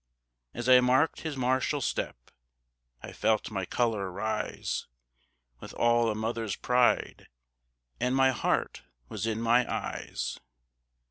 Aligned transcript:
As 0.55 0.67
I 0.67 0.79
marked 0.79 1.21
his 1.21 1.37
martial 1.37 1.79
step 1.79 2.31
I 3.03 3.11
felt 3.11 3.51
my 3.51 3.65
color 3.65 4.09
rise 4.11 4.87
With 5.59 5.75
all 5.75 6.09
a 6.09 6.15
mother's 6.15 6.55
pride, 6.55 7.27
And 7.99 8.15
my 8.15 8.31
heart 8.31 8.81
was 9.09 9.27
in 9.27 9.39
my 9.39 9.71
eyes. 9.71 10.39